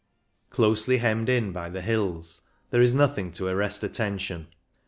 [0.49, 4.47] Closely hemmed in by the hills, there is nothing to arrest atten tion.